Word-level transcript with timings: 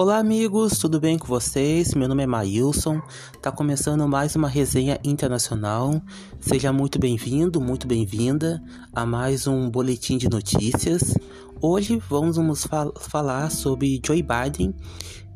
Olá 0.00 0.16
amigos, 0.16 0.78
tudo 0.78 0.98
bem 0.98 1.18
com 1.18 1.26
vocês? 1.26 1.92
Meu 1.92 2.08
nome 2.08 2.22
é 2.22 2.26
Maílson, 2.26 3.02
tá 3.42 3.52
começando 3.52 4.08
mais 4.08 4.34
uma 4.34 4.48
resenha 4.48 4.98
internacional. 5.04 6.00
Seja 6.40 6.72
muito 6.72 6.98
bem-vindo, 6.98 7.60
muito 7.60 7.86
bem-vinda 7.86 8.62
a 8.94 9.04
mais 9.04 9.46
um 9.46 9.68
boletim 9.68 10.16
de 10.16 10.26
notícias. 10.26 11.12
Hoje 11.60 12.02
vamos 12.08 12.64
fal 12.64 12.94
falar 12.98 13.50
sobre 13.50 14.00
Joe 14.02 14.22
Biden, 14.22 14.74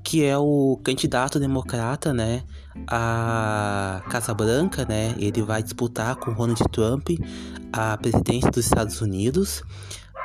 que 0.03 0.25
é 0.25 0.39
o 0.39 0.81
candidato 0.83 1.39
democrata, 1.39 2.15
né, 2.15 2.43
à 2.87 4.03
Casa 4.09 4.33
Branca, 4.33 4.87
né? 4.89 5.15
Ele 5.19 5.43
vai 5.43 5.63
disputar 5.63 6.17
com 6.17 6.33
Donald 6.33 6.65
Trump 6.73 7.11
a 7.71 7.99
presidência 7.99 8.51
dos 8.51 8.65
Estados 8.65 9.03
Unidos. 9.03 9.63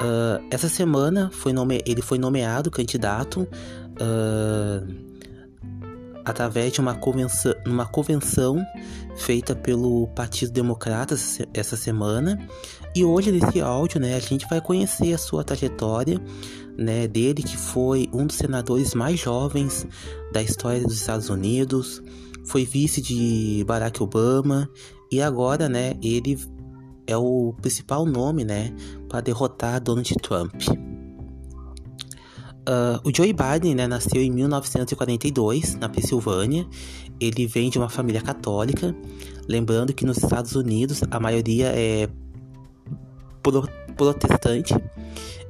Uh, 0.01 0.41
essa 0.49 0.69
semana 0.69 1.29
foi 1.29 1.51
nome... 1.51 1.83
ele 1.85 2.01
foi 2.01 2.17
nomeado 2.17 2.71
candidato 2.71 3.45
uh, 3.99 5.09
através 6.25 6.73
de 6.73 6.79
uma 6.79 6.95
convenção, 6.95 7.53
uma 7.65 7.85
convenção 7.85 8.63
feita 9.17 9.55
pelo 9.55 10.07
Partido 10.09 10.51
Democrata 10.51 11.15
essa 11.53 11.75
semana. 11.75 12.39
E 12.95 13.03
hoje 13.03 13.31
nesse 13.31 13.61
áudio, 13.61 13.99
né, 13.99 14.15
a 14.15 14.19
gente 14.19 14.47
vai 14.49 14.61
conhecer 14.61 15.13
a 15.13 15.17
sua 15.17 15.43
trajetória, 15.43 16.19
né, 16.77 17.07
dele 17.07 17.43
que 17.43 17.57
foi 17.57 18.09
um 18.13 18.25
dos 18.25 18.37
senadores 18.37 18.93
mais 18.93 19.19
jovens 19.19 19.85
da 20.31 20.41
história 20.41 20.81
dos 20.81 20.95
Estados 20.95 21.29
Unidos, 21.29 22.01
foi 22.45 22.65
vice 22.65 23.01
de 23.01 23.63
Barack 23.67 24.01
Obama 24.01 24.69
e 25.11 25.21
agora, 25.21 25.67
né, 25.67 25.93
ele 26.01 26.39
é 27.05 27.17
o 27.17 27.53
principal 27.61 28.05
nome, 28.05 28.43
né, 28.43 28.73
para 29.07 29.21
derrotar 29.21 29.81
Donald 29.81 30.13
Trump. 30.21 30.88
Uh, 32.69 33.01
o 33.03 33.11
Joe 33.11 33.33
Biden 33.33 33.73
né, 33.73 33.87
nasceu 33.87 34.21
em 34.21 34.29
1942, 34.29 35.73
na 35.75 35.89
Pensilvânia. 35.89 36.67
Ele 37.19 37.47
vem 37.47 37.71
de 37.71 37.79
uma 37.79 37.89
família 37.89 38.21
católica. 38.21 38.95
Lembrando 39.47 39.91
que 39.91 40.05
nos 40.05 40.17
Estados 40.17 40.53
Unidos 40.53 41.01
a 41.09 41.19
maioria 41.19 41.73
é 41.75 42.07
pro 43.41 43.67
protestante. 43.97 44.75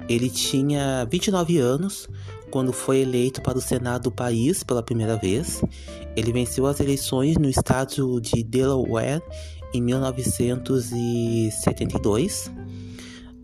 Ele 0.08 0.30
tinha 0.30 1.06
29 1.12 1.58
anos 1.58 2.08
quando 2.50 2.72
foi 2.72 3.02
eleito 3.02 3.42
para 3.42 3.58
o 3.58 3.62
Senado 3.62 4.04
do 4.04 4.12
país 4.12 4.64
pela 4.64 4.82
primeira 4.82 5.18
vez. 5.18 5.62
Ele 6.16 6.32
venceu 6.32 6.66
as 6.66 6.80
eleições 6.80 7.36
no 7.38 7.50
estado 7.50 8.22
de 8.22 8.42
Delaware 8.44 9.22
em 9.74 9.82
1972. 9.82 12.50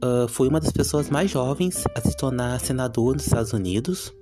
Uh, 0.05 0.27
foi 0.27 0.47
uma 0.47 0.59
das 0.59 0.71
pessoas 0.71 1.09
mais 1.09 1.31
jovens 1.31 1.83
a 1.95 2.01
se 2.01 2.15
tornar 2.15 2.59
senador 2.59 3.15
nos 3.15 3.25
Estados 3.25 3.53
Unidos. 3.53 4.13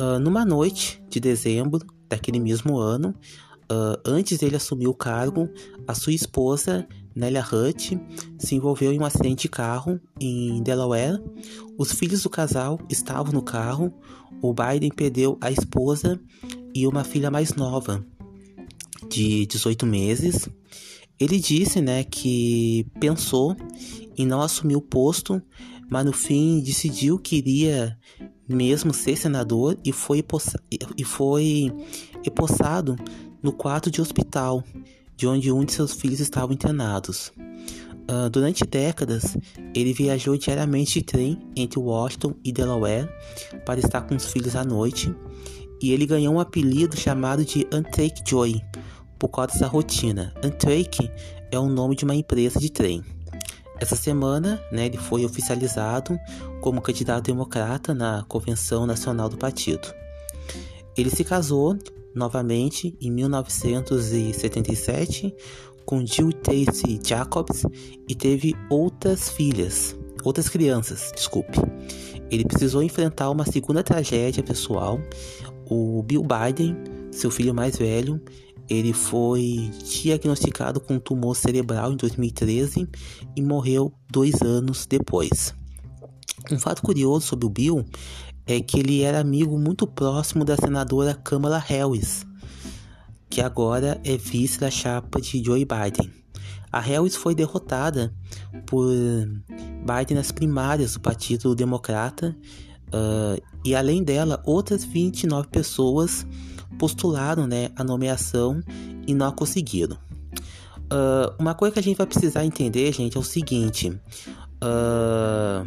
Uh, 0.00 0.20
numa 0.20 0.44
noite 0.44 1.02
de 1.08 1.18
dezembro 1.18 1.80
daquele 2.08 2.38
mesmo 2.38 2.78
ano, 2.78 3.12
uh, 3.64 3.98
antes 4.06 4.38
dele 4.38 4.54
assumir 4.54 4.86
o 4.86 4.94
cargo, 4.94 5.48
a 5.88 5.94
sua 5.94 6.12
esposa, 6.12 6.86
Nelia 7.16 7.42
Hutt, 7.44 7.98
se 8.38 8.54
envolveu 8.54 8.92
em 8.92 9.00
um 9.00 9.04
acidente 9.04 9.42
de 9.42 9.48
carro 9.48 10.00
em 10.20 10.62
Delaware. 10.62 11.20
Os 11.76 11.90
filhos 11.90 12.22
do 12.22 12.30
casal 12.30 12.78
estavam 12.88 13.32
no 13.32 13.42
carro. 13.42 13.92
O 14.40 14.54
Biden 14.54 14.90
perdeu 14.90 15.36
a 15.40 15.50
esposa 15.50 16.20
e 16.72 16.86
uma 16.86 17.02
filha 17.02 17.30
mais 17.30 17.54
nova, 17.54 18.04
de 19.08 19.46
18 19.46 19.84
meses. 19.84 20.48
Ele 21.18 21.38
disse, 21.38 21.80
né, 21.80 22.04
que 22.04 22.86
pensou 22.98 23.56
em 24.16 24.26
não 24.26 24.40
assumir 24.40 24.76
o 24.76 24.82
posto, 24.82 25.40
mas 25.90 26.04
no 26.04 26.12
fim 26.12 26.60
decidiu 26.60 27.18
que 27.18 27.36
iria 27.36 27.96
mesmo 28.48 28.92
ser 28.92 29.16
senador 29.16 29.78
e 29.84 29.92
foi, 29.92 30.24
e 30.96 31.04
foi 31.04 31.72
empossado 32.24 32.96
no 33.42 33.52
quarto 33.52 33.90
de 33.90 34.00
hospital, 34.00 34.62
de 35.16 35.26
onde 35.26 35.52
um 35.52 35.64
de 35.64 35.72
seus 35.72 35.92
filhos 35.92 36.20
estavam 36.20 36.52
internados. 36.52 37.32
Uh, 38.10 38.28
durante 38.30 38.64
décadas, 38.64 39.36
ele 39.74 39.92
viajou 39.92 40.36
diariamente 40.36 40.94
de 40.94 41.04
trem 41.04 41.38
entre 41.54 41.78
Washington 41.78 42.34
e 42.44 42.52
Delaware 42.52 43.08
para 43.64 43.78
estar 43.78 44.02
com 44.02 44.16
os 44.16 44.26
filhos 44.26 44.56
à 44.56 44.64
noite, 44.64 45.14
e 45.80 45.92
ele 45.92 46.06
ganhou 46.06 46.34
um 46.34 46.40
apelido 46.40 46.96
chamado 46.96 47.44
de 47.44 47.66
Antake 47.72 48.22
Joy, 48.28 48.60
por 49.22 49.28
causa 49.28 49.52
dessa 49.52 49.68
rotina. 49.68 50.34
Amtrak 50.42 51.08
é 51.52 51.56
o 51.56 51.68
nome 51.68 51.94
de 51.94 52.04
uma 52.04 52.16
empresa 52.16 52.58
de 52.58 52.68
trem. 52.68 53.04
Essa 53.78 53.94
semana, 53.94 54.60
né, 54.72 54.86
ele 54.86 54.96
foi 54.96 55.24
oficializado 55.24 56.18
como 56.60 56.82
candidato 56.82 57.26
democrata 57.26 57.94
na 57.94 58.24
Convenção 58.26 58.84
Nacional 58.84 59.28
do 59.28 59.36
Partido. 59.36 59.94
Ele 60.96 61.08
se 61.08 61.22
casou 61.22 61.78
novamente 62.12 62.96
em 63.00 63.12
1977 63.12 65.32
com 65.86 66.04
Jill 66.04 66.32
Tacy 66.32 67.00
Jacobs 67.06 67.62
e 68.08 68.16
teve 68.16 68.56
outras 68.68 69.28
filhas, 69.28 69.96
outras 70.24 70.48
crianças, 70.48 71.12
desculpe. 71.14 71.60
Ele 72.28 72.44
precisou 72.44 72.82
enfrentar 72.82 73.30
uma 73.30 73.46
segunda 73.46 73.84
tragédia 73.84 74.42
pessoal. 74.42 75.00
O 75.70 76.02
Bill 76.02 76.24
Biden, 76.24 76.76
seu 77.12 77.30
filho 77.30 77.54
mais 77.54 77.76
velho, 77.76 78.20
ele 78.68 78.92
foi 78.92 79.70
diagnosticado 79.84 80.80
com 80.80 80.98
tumor 80.98 81.34
cerebral 81.34 81.92
em 81.92 81.96
2013 81.96 82.88
e 83.36 83.42
morreu 83.42 83.92
dois 84.10 84.40
anos 84.42 84.86
depois. 84.86 85.54
Um 86.50 86.58
fato 86.58 86.82
curioso 86.82 87.26
sobre 87.26 87.46
o 87.46 87.50
Bill 87.50 87.84
é 88.46 88.60
que 88.60 88.80
ele 88.80 89.02
era 89.02 89.20
amigo 89.20 89.58
muito 89.58 89.86
próximo 89.86 90.44
da 90.44 90.56
senadora 90.56 91.14
Kamala 91.14 91.58
Harris, 91.58 92.26
que 93.30 93.40
agora 93.40 94.00
é 94.04 94.16
vice 94.16 94.58
da 94.58 94.70
chapa 94.70 95.20
de 95.20 95.42
Joe 95.44 95.64
Biden. 95.64 96.12
A 96.70 96.80
Harris 96.80 97.14
foi 97.14 97.34
derrotada 97.34 98.14
por 98.66 98.88
Biden 98.88 100.16
nas 100.16 100.32
primárias 100.32 100.94
do 100.94 101.00
Partido 101.00 101.54
Democrata 101.54 102.34
uh, 102.88 103.42
e, 103.64 103.74
além 103.74 104.02
dela, 104.02 104.42
outras 104.44 104.82
29 104.84 105.48
pessoas 105.48 106.26
postularam 106.78 107.46
né, 107.46 107.70
a 107.76 107.84
nomeação 107.84 108.62
e 109.06 109.14
não 109.14 109.26
a 109.26 109.32
conseguiram. 109.32 109.96
Uh, 110.92 111.32
uma 111.38 111.54
coisa 111.54 111.72
que 111.74 111.78
a 111.78 111.82
gente 111.82 111.96
vai 111.96 112.06
precisar 112.06 112.44
entender, 112.44 112.92
gente, 112.92 113.16
é 113.16 113.20
o 113.20 113.22
seguinte: 113.22 113.88
uh, 114.62 115.66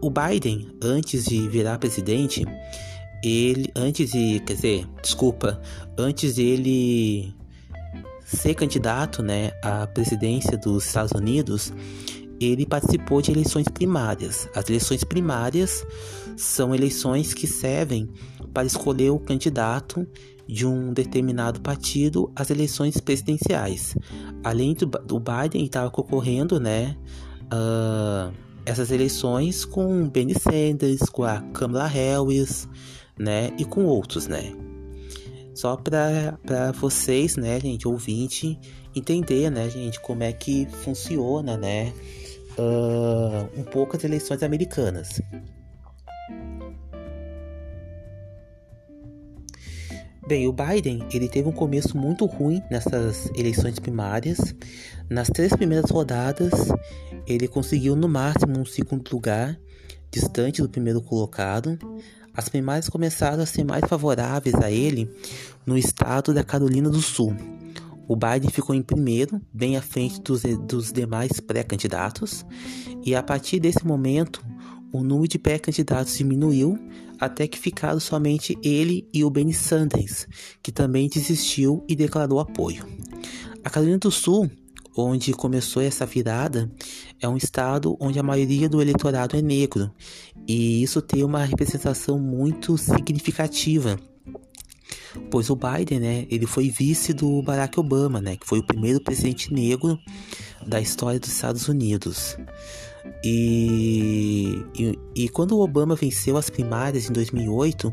o 0.00 0.10
Biden, 0.10 0.68
antes 0.82 1.24
de 1.24 1.48
virar 1.48 1.78
presidente, 1.78 2.44
ele, 3.22 3.70
antes 3.74 4.10
de, 4.12 4.40
quer 4.40 4.54
dizer, 4.54 4.86
desculpa, 5.02 5.60
antes 5.96 6.34
dele 6.34 7.34
ser 8.24 8.54
candidato, 8.54 9.22
né, 9.22 9.52
à 9.62 9.86
presidência 9.86 10.58
dos 10.58 10.84
Estados 10.86 11.12
Unidos, 11.12 11.72
ele 12.40 12.66
participou 12.66 13.22
de 13.22 13.30
eleições 13.30 13.68
primárias. 13.68 14.48
As 14.54 14.68
eleições 14.68 15.04
primárias 15.04 15.86
são 16.36 16.74
eleições 16.74 17.32
que 17.32 17.46
servem 17.46 18.08
para 18.52 18.66
escolher 18.66 19.10
o 19.10 19.18
candidato 19.18 20.06
de 20.46 20.66
um 20.66 20.92
determinado 20.92 21.60
partido 21.60 22.30
às 22.34 22.50
eleições 22.50 23.00
presidenciais. 23.00 23.96
Além 24.44 24.74
do, 24.74 24.86
do 24.86 25.20
Biden 25.20 25.64
estava 25.64 25.90
concorrendo, 25.90 26.60
né, 26.60 26.96
uh, 27.46 28.32
essas 28.64 28.90
eleições 28.90 29.64
com 29.64 30.08
Bernie 30.08 30.38
Sanders, 30.38 31.08
com 31.10 31.24
a 31.24 31.40
Kamala 31.52 31.86
Harris, 31.86 32.68
né, 33.18 33.50
e 33.58 33.64
com 33.64 33.84
outros, 33.84 34.26
né. 34.26 34.52
Só 35.54 35.74
para 35.76 36.72
vocês, 36.78 37.36
né, 37.36 37.58
gente, 37.58 37.88
ouvinte, 37.88 38.58
entender, 38.94 39.50
né, 39.50 39.70
gente, 39.70 40.00
como 40.00 40.22
é 40.22 40.32
que 40.32 40.66
funciona, 40.66 41.56
né, 41.56 41.92
uh, 42.58 43.60
um 43.60 43.64
pouco 43.64 43.96
as 43.96 44.04
eleições 44.04 44.42
americanas. 44.42 45.20
Bem, 50.26 50.48
o 50.48 50.52
Biden 50.52 51.06
ele 51.12 51.28
teve 51.28 51.48
um 51.48 51.52
começo 51.52 51.96
muito 51.96 52.26
ruim 52.26 52.60
nessas 52.68 53.30
eleições 53.36 53.78
primárias. 53.78 54.56
Nas 55.08 55.28
três 55.28 55.54
primeiras 55.54 55.88
rodadas, 55.88 56.52
ele 57.28 57.46
conseguiu 57.46 57.94
no 57.94 58.08
máximo 58.08 58.58
um 58.58 58.64
segundo 58.64 59.08
lugar, 59.12 59.56
distante 60.10 60.60
do 60.60 60.68
primeiro 60.68 61.00
colocado. 61.00 61.78
As 62.34 62.48
primárias 62.48 62.88
começaram 62.88 63.40
a 63.40 63.46
ser 63.46 63.62
mais 63.62 63.84
favoráveis 63.88 64.56
a 64.56 64.68
ele 64.68 65.08
no 65.64 65.78
estado 65.78 66.34
da 66.34 66.42
Carolina 66.42 66.90
do 66.90 67.00
Sul. 67.00 67.32
O 68.08 68.16
Biden 68.16 68.50
ficou 68.50 68.74
em 68.74 68.82
primeiro, 68.82 69.40
bem 69.52 69.76
à 69.76 69.82
frente 69.82 70.20
dos, 70.20 70.42
dos 70.42 70.92
demais 70.92 71.38
pré-candidatos, 71.38 72.44
e 73.04 73.14
a 73.14 73.22
partir 73.22 73.60
desse 73.60 73.86
momento, 73.86 74.44
o 74.96 75.04
número 75.04 75.28
de 75.28 75.38
pré-candidatos 75.38 76.16
diminuiu 76.16 76.78
até 77.18 77.46
que 77.46 77.58
ficaram 77.58 77.98
somente 77.98 78.58
ele 78.62 79.08
e 79.12 79.24
o 79.24 79.30
Bernie 79.30 79.54
Sanders, 79.54 80.26
que 80.62 80.70
também 80.70 81.08
desistiu 81.08 81.84
e 81.88 81.96
declarou 81.96 82.40
apoio. 82.40 82.84
A 83.64 83.70
Carolina 83.70 83.98
do 83.98 84.10
Sul, 84.10 84.50
onde 84.96 85.32
começou 85.32 85.82
essa 85.82 86.04
virada, 86.04 86.70
é 87.20 87.28
um 87.28 87.36
estado 87.36 87.96
onde 88.00 88.18
a 88.18 88.22
maioria 88.22 88.68
do 88.68 88.80
eleitorado 88.82 89.36
é 89.36 89.42
negro, 89.42 89.90
e 90.46 90.82
isso 90.82 91.00
tem 91.00 91.24
uma 91.24 91.44
representação 91.44 92.18
muito 92.18 92.76
significativa 92.76 93.98
pois 95.30 95.50
o 95.50 95.56
Biden, 95.56 96.00
né, 96.00 96.26
ele 96.30 96.46
foi 96.46 96.68
vice 96.68 97.12
do 97.12 97.42
Barack 97.42 97.78
Obama, 97.78 98.20
né, 98.20 98.36
que 98.36 98.46
foi 98.46 98.58
o 98.58 98.66
primeiro 98.66 99.00
presidente 99.00 99.52
negro 99.52 99.98
da 100.66 100.80
história 100.80 101.18
dos 101.18 101.30
Estados 101.30 101.68
Unidos. 101.68 102.36
E, 103.24 104.62
e, 104.78 104.98
e 105.14 105.28
quando 105.28 105.56
o 105.56 105.60
Obama 105.60 105.94
venceu 105.94 106.36
as 106.36 106.48
primárias 106.50 107.08
em 107.08 107.12
2008, 107.12 107.92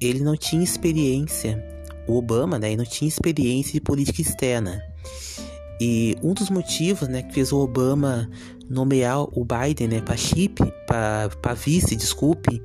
ele 0.00 0.20
não 0.20 0.36
tinha 0.36 0.62
experiência, 0.62 1.64
o 2.06 2.16
Obama, 2.16 2.58
né, 2.58 2.74
não 2.76 2.84
tinha 2.84 3.08
experiência 3.08 3.72
de 3.72 3.80
política 3.80 4.20
externa. 4.20 4.82
E 5.80 6.16
um 6.22 6.34
dos 6.34 6.50
motivos, 6.50 7.08
né, 7.08 7.22
que 7.22 7.32
fez 7.32 7.52
o 7.52 7.58
Obama 7.58 8.28
nomear 8.68 9.22
o 9.22 9.44
Biden, 9.44 9.88
né, 9.88 10.00
para 10.00 10.16
chip, 10.16 10.60
para 10.86 11.54
vice, 11.54 11.94
desculpe, 11.94 12.60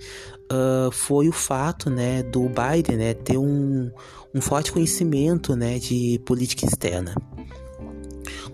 uh, 0.51 0.91
foi 0.91 1.29
o 1.29 1.31
fato, 1.31 1.89
né, 1.89 2.23
do 2.23 2.49
Biden, 2.49 2.97
né, 2.97 3.13
ter 3.13 3.37
um, 3.37 3.91
um 4.33 4.41
forte 4.41 4.71
conhecimento, 4.71 5.55
né, 5.55 5.77
de 5.77 6.19
política 6.25 6.65
externa. 6.65 7.13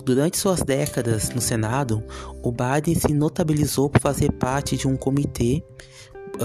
Durante 0.09 0.39
suas 0.39 0.63
décadas 0.63 1.29
no 1.29 1.39
Senado, 1.39 2.03
o 2.41 2.51
Biden 2.51 2.95
se 2.95 3.13
notabilizou 3.13 3.91
por 3.91 4.01
fazer 4.01 4.31
parte 4.31 4.75
de 4.75 4.87
um 4.87 4.97
comitê 4.97 5.63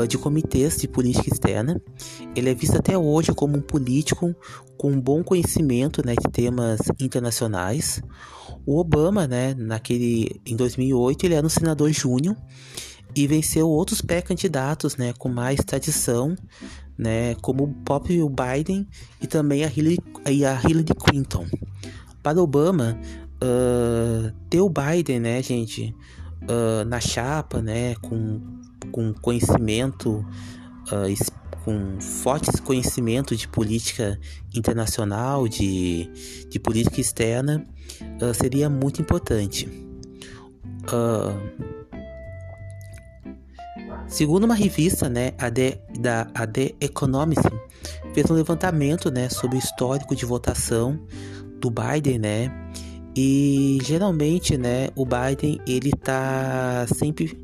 de 0.06 0.18
comitês 0.18 0.76
de 0.76 0.86
política 0.86 1.30
externa. 1.32 1.80
Ele 2.36 2.50
é 2.50 2.54
visto 2.54 2.76
até 2.76 2.98
hoje 2.98 3.32
como 3.32 3.56
um 3.56 3.62
político 3.62 4.36
com 4.76 5.00
bom 5.00 5.24
conhecimento 5.24 6.04
né, 6.04 6.14
de 6.14 6.30
temas 6.30 6.78
internacionais. 7.00 8.02
O 8.66 8.78
Obama, 8.78 9.26
né, 9.26 9.54
naquele, 9.54 10.42
em 10.44 10.56
2008, 10.56 11.24
ele 11.24 11.34
era 11.34 11.46
um 11.46 11.48
senador 11.48 11.90
júnior 11.90 12.36
e 13.16 13.26
venceu 13.26 13.66
outros 13.66 14.02
pré-candidatos 14.02 14.98
né, 14.98 15.14
com 15.18 15.30
mais 15.30 15.58
tradição, 15.64 16.36
né, 16.98 17.34
como 17.36 17.64
o 17.64 17.74
próprio 17.82 18.28
Biden 18.28 18.86
e 19.22 19.26
também 19.26 19.64
a 19.64 19.72
Hillary, 19.74 19.98
a 20.22 20.68
Hillary 20.68 20.94
Clinton. 21.02 21.46
Para 22.22 22.42
Obama, 22.42 22.98
uh, 23.44 24.32
ter 24.48 24.60
o 24.60 24.70
Biden, 24.70 25.20
né, 25.20 25.42
gente, 25.42 25.94
uh, 26.42 26.84
na 26.86 27.00
chapa, 27.00 27.60
né, 27.60 27.94
com, 27.96 28.40
com 28.90 29.12
conhecimento, 29.12 30.24
uh, 30.88 31.34
com 31.64 32.00
fortes 32.00 32.60
conhecimento 32.60 33.36
de 33.36 33.48
política 33.48 34.18
internacional, 34.54 35.48
de, 35.48 36.10
de 36.48 36.58
política 36.58 37.00
externa, 37.00 37.64
seria 38.34 38.68
muito 38.68 39.00
importante. 39.00 39.66
segundo 44.06 44.44
uma 44.44 44.54
revista, 44.54 45.08
né, 45.08 45.32
a 45.38 45.50
The, 45.50 45.80
da 45.98 46.26
a 46.34 46.46
The 46.46 46.74
Economist, 46.82 47.48
fez 48.12 48.30
um 48.30 48.34
levantamento, 48.34 49.10
né, 49.10 49.30
sobre 49.30 49.56
o 49.56 49.58
histórico 49.58 50.14
de 50.14 50.26
votação 50.26 51.00
do 51.58 51.70
Biden, 51.70 52.18
né, 52.18 52.52
e 53.16 53.78
geralmente, 53.82 54.56
né, 54.56 54.88
o 54.96 55.04
Biden 55.04 55.60
ele 55.66 55.92
tá 55.92 56.86
sempre 56.94 57.38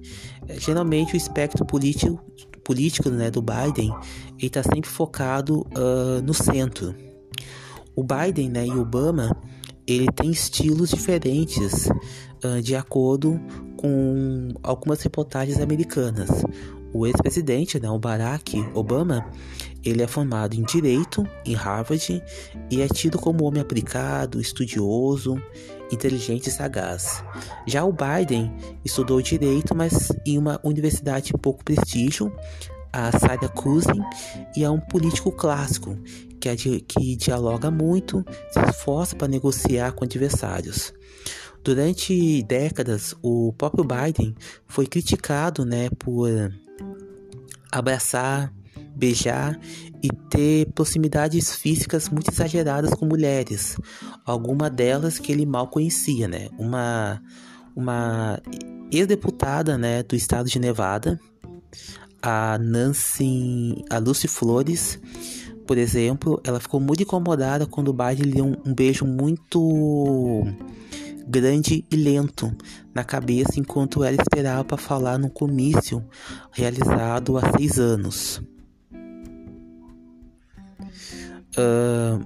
geralmente 0.58 1.14
o 1.14 1.17
espectro 1.17 1.64
político 1.64 2.20
político, 2.70 3.11
né, 3.11 3.31
do 3.31 3.43
Biden, 3.43 3.93
ele 4.38 4.49
tá 4.49 4.62
sempre 4.62 4.88
focado 4.88 5.67
uh, 5.76 6.22
no 6.25 6.32
centro. 6.32 6.94
O 7.96 8.05
Biden, 8.05 8.49
né, 8.49 8.64
e 8.64 8.70
Obama, 8.70 9.37
ele 9.87 10.06
tem 10.12 10.31
estilos 10.31 10.90
diferentes 10.90 11.88
uh, 12.44 12.62
de 12.62 12.76
acordo 12.76 13.40
com 13.76 14.50
algumas 14.62 15.02
reportagens 15.02 15.58
americanas. 15.58 16.44
O 16.93 17.07
ex-presidente, 17.07 17.79
né, 17.79 17.89
o 17.89 17.99
Barack 17.99 18.59
Obama, 18.75 19.25
ele 19.85 20.03
é 20.03 20.07
formado 20.07 20.55
em 20.55 20.63
Direito 20.63 21.27
em 21.45 21.55
Harvard 21.55 22.23
e 22.71 22.83
é 22.83 22.89
tido 22.89 23.19
como 23.19 23.45
homem 23.45 23.63
aplicado, 23.63 24.41
estudioso, 24.41 25.41
inteligente 25.93 26.49
e 26.49 26.51
sagaz. 26.51 27.25
Já 27.67 27.85
o 27.85 27.93
Biden 27.93 28.53
estudou 28.85 29.23
Direito, 29.23 29.75
mas 29.75 30.13
em 30.27 30.37
uma 30.37 30.61
universidade 30.63 31.27
de 31.27 31.33
pouco 31.35 31.65
prestígio, 31.65 32.33
a 32.93 33.11
Syracuse, 33.17 33.89
e 34.57 34.65
é 34.65 34.71
um 34.71 34.81
político 34.81 35.31
clássico 35.31 35.97
que, 36.41 36.49
é 36.49 36.57
que 36.57 37.17
dialoga 37.17 37.71
muito, 37.71 38.25
se 38.51 38.61
esforça 38.71 39.15
para 39.15 39.29
negociar 39.29 39.93
com 39.93 40.05
adversários. 40.05 40.93
Durante 41.63 42.43
décadas, 42.45 43.15
o 43.23 43.53
próprio 43.53 43.85
Biden 43.85 44.35
foi 44.67 44.87
criticado 44.87 45.65
né, 45.65 45.91
por 45.91 46.29
abraçar, 47.70 48.52
beijar 48.94 49.58
e 50.02 50.08
ter 50.28 50.67
proximidades 50.72 51.55
físicas 51.55 52.08
muito 52.08 52.31
exageradas 52.31 52.90
com 52.90 53.06
mulheres, 53.06 53.76
alguma 54.25 54.70
delas 54.70 55.19
que 55.19 55.31
ele 55.32 55.46
mal 55.46 55.69
conhecia, 55.69 56.26
né? 56.26 56.49
Uma 56.58 57.20
uma 57.75 58.40
ex-deputada, 58.90 59.78
né, 59.78 60.02
do 60.02 60.17
estado 60.17 60.49
de 60.49 60.58
Nevada, 60.58 61.20
a 62.20 62.58
Nancy, 62.58 63.84
a 63.88 63.99
Lucy 63.99 64.26
Flores, 64.26 64.99
por 65.67 65.78
exemplo, 65.78 66.40
ela 66.43 66.58
ficou 66.58 66.81
muito 66.81 67.05
incomodada 67.05 67.64
quando 67.64 67.88
o 67.88 67.93
Biden 67.93 68.25
lhe 68.25 68.32
deu 68.32 68.44
um, 68.44 68.56
um 68.67 68.75
beijo 68.75 69.06
muito 69.06 70.44
grande 71.26 71.84
e 71.90 71.96
lento 71.96 72.55
na 72.94 73.05
cabeça 73.05 73.58
enquanto 73.58 74.05
ela 74.05 74.17
esperava 74.20 74.64
para 74.64 74.76
falar 74.76 75.19
no 75.19 75.31
comício 75.31 76.05
realizado 76.52 77.38
há 77.38 77.43
seis 77.56 77.78
anos. 77.78 78.43
Uh, 81.56 82.25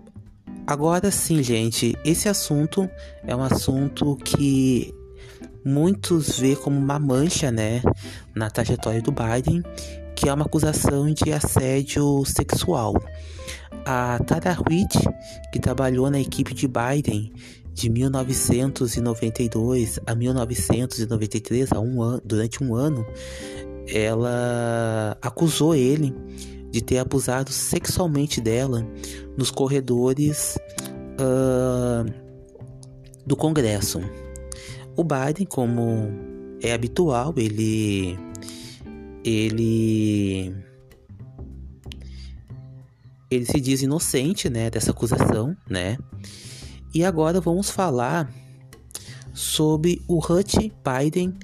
agora 0.67 1.11
sim, 1.11 1.43
gente, 1.43 1.97
esse 2.05 2.29
assunto 2.29 2.89
é 3.27 3.35
um 3.35 3.43
assunto 3.43 4.17
que 4.17 4.95
muitos 5.65 6.39
vê 6.39 6.55
como 6.55 6.79
uma 6.79 6.99
mancha, 6.99 7.51
né, 7.51 7.83
na 8.35 8.51
trajetória 8.51 9.01
do 9.01 9.13
Biden, 9.13 9.63
que 10.15 10.29
é 10.29 10.35
uma 10.35 10.45
acusação 10.45 11.13
de 11.13 11.33
assédio 11.33 12.25
sexual. 12.27 12.95
A 13.87 14.19
Tara 14.25 14.57
Reid, 14.69 14.93
que 15.53 15.59
trabalhou 15.59 16.11
na 16.11 16.21
equipe 16.21 16.55
de 16.55 16.69
Biden 16.69 17.33
de 17.75 17.91
1992 17.91 19.99
a 20.07 20.15
1993, 20.15 21.73
a 21.73 21.81
um 21.81 22.01
ano, 22.01 22.23
durante 22.25 22.63
um 22.63 22.75
ano, 22.75 23.05
ela 23.89 25.19
acusou 25.21 25.75
ele 25.75 26.15
de 26.71 26.81
ter 26.81 26.99
abusado 26.99 27.51
sexualmente 27.51 28.41
dela 28.41 28.87
nos 29.37 29.51
corredores 29.51 30.57
uh, 31.21 32.05
do 33.27 33.37
Congresso. 33.37 34.01
O 34.97 35.03
Biden, 35.03 35.47
como 35.47 36.09
é 36.63 36.73
habitual, 36.73 37.35
ele 37.37 38.17
ele 39.25 40.55
ele 43.31 43.47
se 43.47 43.61
diz 43.61 43.83
inocente, 43.83 44.49
né, 44.49 44.71
dessa 44.71 44.93
acusação, 44.93 45.57
né? 45.69 45.99
E 46.95 47.03
agora 47.05 47.41
vamos 47.41 47.71
falar 47.71 48.33
sobre 49.33 50.01
o 50.07 50.19
Hunter 50.19 50.71
Biden 50.85 51.35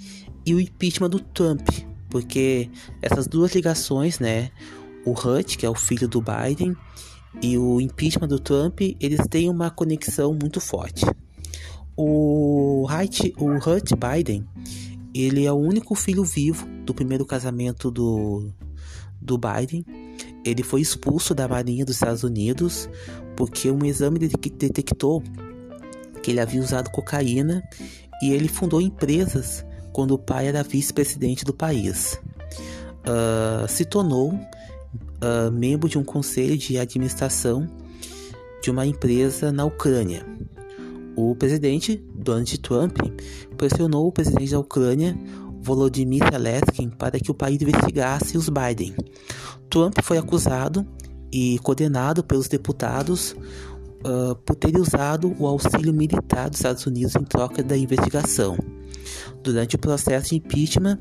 e 0.47 0.55
o 0.55 0.61
impeachment 0.61 1.11
do 1.11 1.19
Trump, 1.19 1.69
porque 2.09 2.71
essas 3.03 3.27
duas 3.27 3.53
ligações, 3.53 4.21
né, 4.21 4.53
o 5.05 5.11
Hunt, 5.11 5.57
que 5.57 5.67
é 5.67 5.69
o 5.69 5.75
filho 5.75 6.07
do 6.07 6.23
Biden, 6.23 6.77
e 7.43 7.59
o 7.59 7.81
impeachment 7.81 8.29
do 8.29 8.39
Trump, 8.39 8.81
eles 9.01 9.27
têm 9.29 9.49
uma 9.49 9.71
conexão 9.71 10.33
muito 10.41 10.61
forte. 10.61 11.05
O 11.97 12.87
Hunt, 12.89 13.33
o 13.37 13.51
Hunt 13.51 13.93
Biden, 13.97 14.47
ele 15.13 15.47
é 15.47 15.53
o 15.53 15.57
único 15.57 15.97
filho 15.97 16.25
vivo 16.25 16.65
do 16.85 16.95
primeiro 16.95 17.27
casamento 17.27 17.91
do, 17.91 18.53
do 19.21 19.37
Biden. 19.37 19.85
Ele 20.45 20.63
foi 20.63 20.81
expulso 20.81 21.35
da 21.35 21.49
Marinha 21.49 21.85
dos 21.85 21.97
Estados 21.97 22.23
Unidos 22.23 22.89
porque 23.41 23.71
um 23.71 23.87
exame 23.87 24.19
detectou 24.19 25.23
que 26.23 26.31
ele 26.31 26.41
havia 26.41 26.61
usado 26.61 26.91
cocaína 26.91 27.67
e 28.23 28.35
ele 28.35 28.49
fundou 28.49 28.83
empresas 28.83 29.65
quando 29.95 30.11
o 30.11 30.19
pai 30.19 30.47
era 30.47 30.63
vice-presidente 30.63 31.43
do 31.43 31.55
país. 31.55 32.21
Uh, 33.01 33.67
se 33.67 33.87
tornou 33.87 34.35
uh, 34.35 35.51
membro 35.51 35.89
de 35.89 35.97
um 35.97 36.05
conselho 36.05 36.55
de 36.59 36.77
administração 36.77 37.67
de 38.63 38.71
uma 38.71 38.85
empresa 38.85 39.51
na 39.51 39.65
Ucrânia. 39.65 40.23
O 41.17 41.35
presidente 41.35 41.97
Donald 42.15 42.59
Trump 42.59 42.99
pressionou 43.57 44.07
o 44.07 44.13
presidente 44.13 44.51
da 44.51 44.59
Ucrânia, 44.59 45.19
Volodymyr 45.63 46.31
Zelensky, 46.31 46.89
para 46.99 47.19
que 47.19 47.31
o 47.31 47.35
país 47.35 47.63
investigasse 47.63 48.37
os 48.37 48.51
Biden. 48.51 48.95
Trump 49.71 49.95
foi 50.03 50.19
acusado 50.19 50.87
e 51.33 51.59
condenado 51.61 52.25
pelos 52.25 52.49
deputados 52.49 53.35
uh, 54.05 54.35
por 54.45 54.57
ter 54.57 54.77
usado 54.77 55.35
o 55.39 55.47
auxílio 55.47 55.93
militar 55.93 56.51
dos 56.51 56.59
Estados 56.59 56.87
Unidos 56.87 57.15
em 57.17 57.25
troca 57.25 57.63
da 57.63 57.77
investigação. 57.77 58.57
Durante 59.43 59.77
o 59.77 59.79
processo 59.79 60.31
de 60.31 60.37
impeachment, 60.37 60.99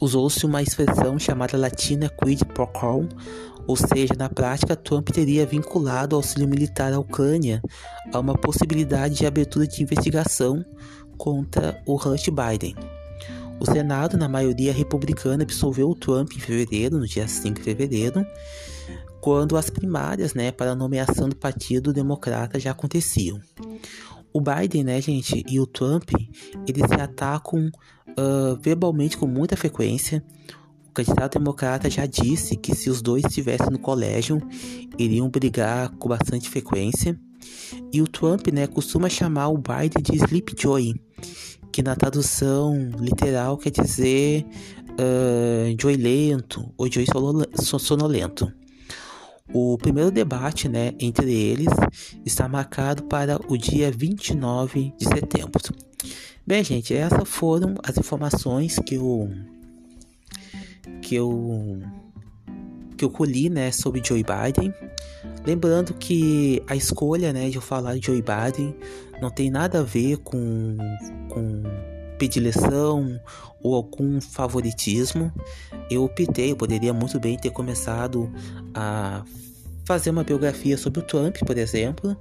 usou-se 0.00 0.44
uma 0.44 0.62
expressão 0.62 1.18
chamada 1.18 1.56
latina 1.56 2.08
quid 2.08 2.44
pro 2.46 2.66
quo, 2.66 3.08
Ou 3.66 3.76
seja, 3.76 4.14
na 4.16 4.28
prática, 4.28 4.76
Trump 4.76 5.08
teria 5.10 5.44
vinculado 5.44 6.14
o 6.14 6.18
auxílio 6.18 6.48
militar 6.48 6.92
à 6.92 7.00
Ucrânia 7.00 7.60
a 8.12 8.20
uma 8.20 8.34
possibilidade 8.34 9.16
de 9.16 9.26
abertura 9.26 9.66
de 9.66 9.82
investigação 9.82 10.64
contra 11.18 11.82
o 11.84 11.96
Hunter 11.96 12.32
Biden. 12.32 12.95
O 13.58 13.64
Senado, 13.64 14.16
na 14.16 14.28
maioria 14.28 14.72
republicana, 14.72 15.42
absolveu 15.42 15.88
o 15.88 15.94
Trump 15.94 16.32
em 16.32 16.38
fevereiro, 16.38 16.98
no 16.98 17.06
dia 17.06 17.26
5 17.26 17.54
de 17.54 17.62
fevereiro, 17.62 18.26
quando 19.20 19.56
as 19.56 19.70
primárias 19.70 20.34
né, 20.34 20.52
para 20.52 20.72
a 20.72 20.76
nomeação 20.76 21.28
do 21.28 21.36
Partido 21.36 21.92
Democrata 21.92 22.60
já 22.60 22.70
aconteciam. 22.70 23.40
O 24.32 24.40
Biden, 24.40 24.84
né, 24.84 25.00
gente, 25.00 25.42
e 25.48 25.58
o 25.58 25.66
Trump, 25.66 26.10
eles 26.68 26.86
se 26.86 27.00
atacam 27.00 27.70
uh, 28.10 28.56
verbalmente 28.60 29.16
com 29.16 29.26
muita 29.26 29.56
frequência. 29.56 30.22
O 30.90 30.92
candidato 30.92 31.38
democrata 31.38 31.88
já 31.88 32.04
disse 32.04 32.56
que 32.56 32.74
se 32.74 32.90
os 32.90 33.00
dois 33.00 33.24
estivessem 33.24 33.70
no 33.70 33.78
colégio, 33.78 34.40
iriam 34.98 35.28
brigar 35.30 35.90
com 35.96 36.08
bastante 36.08 36.50
frequência. 36.50 37.18
E 37.92 38.02
o 38.02 38.06
Trump, 38.06 38.48
né, 38.48 38.66
costuma 38.66 39.08
chamar 39.08 39.48
o 39.48 39.58
Biden 39.58 40.02
de 40.02 40.16
Sleepjoy, 40.16 40.94
que 41.76 41.82
na 41.82 41.94
tradução 41.94 42.74
literal 42.98 43.58
quer 43.58 43.68
dizer 43.68 44.46
uh, 44.92 45.92
lento 45.98 46.72
ou 46.74 46.90
joy 46.90 47.04
sonolento. 47.54 48.50
O 49.52 49.76
primeiro 49.76 50.10
debate 50.10 50.70
né, 50.70 50.94
entre 50.98 51.30
eles 51.30 51.68
está 52.24 52.48
marcado 52.48 53.02
para 53.02 53.38
o 53.46 53.58
dia 53.58 53.90
29 53.90 54.94
de 54.96 55.04
setembro. 55.04 55.60
Bem, 56.46 56.64
gente, 56.64 56.94
essas 56.94 57.28
foram 57.28 57.74
as 57.82 57.98
informações 57.98 58.78
que 58.78 58.94
eu 58.94 59.30
que 61.02 61.14
eu 61.14 61.82
que 62.96 63.04
eu 63.04 63.10
colhi, 63.10 63.50
né, 63.50 63.70
sobre 63.70 64.02
Joe 64.02 64.24
Biden. 64.24 64.72
Lembrando 65.44 65.92
que 65.92 66.62
a 66.66 66.74
escolha, 66.74 67.34
né, 67.34 67.50
de 67.50 67.56
eu 67.56 67.62
falar 67.62 67.98
de 67.98 68.06
Joe 68.06 68.22
Biden 68.22 68.74
não 69.20 69.30
tem 69.30 69.50
nada 69.50 69.80
a 69.80 69.82
ver 69.82 70.18
com, 70.18 70.76
com 71.28 71.62
predileção 72.18 73.20
ou 73.62 73.74
algum 73.74 74.20
favoritismo. 74.20 75.32
Eu 75.90 76.04
optei, 76.04 76.52
eu 76.52 76.56
poderia 76.56 76.92
muito 76.92 77.18
bem 77.18 77.36
ter 77.36 77.50
começado 77.50 78.30
a 78.74 79.24
fazer 79.84 80.10
uma 80.10 80.24
biografia 80.24 80.76
sobre 80.76 80.98
o 80.98 81.02
Trump, 81.02 81.36
por 81.46 81.56
exemplo, 81.56 82.16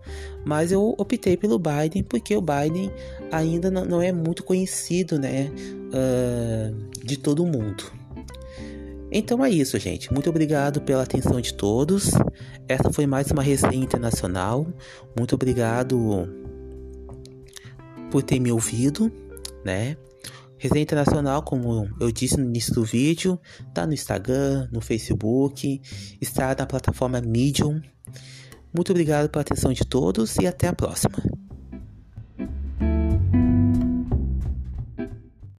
mas 0.45 0.71
eu 0.71 0.93
optei 0.99 1.35
pelo 1.35 1.57
Biden 1.57 2.03
porque 2.03 2.35
o 2.37 2.41
Biden 2.41 2.91
ainda 3.31 3.71
não 3.71 3.99
é 3.99 4.11
muito 4.11 4.43
conhecido, 4.43 5.17
né, 5.17 5.51
uh, 5.89 7.03
de 7.03 7.17
todo 7.17 7.43
mundo. 7.43 7.83
Então 9.11 9.43
é 9.43 9.49
isso, 9.49 9.79
gente. 9.79 10.13
Muito 10.13 10.29
obrigado 10.29 10.81
pela 10.81 11.03
atenção 11.03 11.39
de 11.41 11.53
todos. 11.53 12.11
Essa 12.67 12.91
foi 12.91 13.07
mais 13.07 13.31
uma 13.31 13.41
resenha 13.41 13.83
internacional. 13.83 14.67
Muito 15.17 15.35
obrigado 15.35 16.27
por 18.15 18.23
ter 18.23 18.39
me 18.39 18.49
ouvido, 18.49 19.11
né? 19.65 19.97
Resenha 20.57 20.83
Internacional, 20.83 21.43
como 21.43 21.89
eu 21.99 22.09
disse 22.13 22.37
no 22.37 22.45
início 22.45 22.73
do 22.73 22.81
vídeo, 22.81 23.37
tá 23.73 23.85
no 23.85 23.93
Instagram, 23.93 24.69
no 24.71 24.79
Facebook, 24.79 25.81
está 26.21 26.55
na 26.57 26.65
plataforma 26.65 27.19
Medium. 27.19 27.81
Muito 28.73 28.91
obrigado 28.91 29.29
pela 29.29 29.41
atenção 29.41 29.73
de 29.73 29.83
todos 29.83 30.37
e 30.37 30.47
até 30.47 30.69
a 30.69 30.73
próxima. 30.73 31.17